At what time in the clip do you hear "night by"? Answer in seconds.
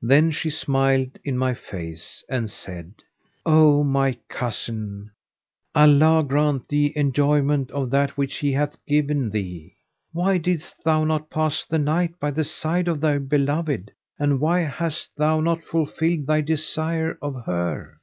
11.78-12.30